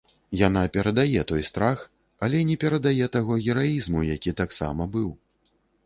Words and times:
Яна 0.47 0.61
перадае 0.77 1.21
той 1.33 1.43
страх, 1.51 1.77
але 2.29 2.41
не 2.49 2.57
перадае 2.65 3.05
таго 3.19 3.33
гераізму, 3.45 3.99
які 4.15 4.39
таксама 4.45 4.93
быў. 4.99 5.09